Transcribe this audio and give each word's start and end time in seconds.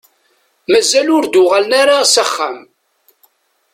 Mazal 0.71 1.07
ur 1.17 1.23
d-uɣalen 1.25 1.73
ara 1.81 2.09
s 2.13 2.15
axxam. 2.23 2.57